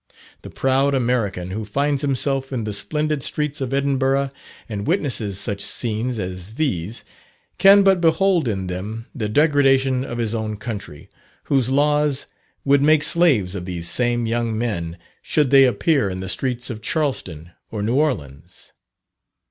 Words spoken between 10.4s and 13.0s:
country, whose laws would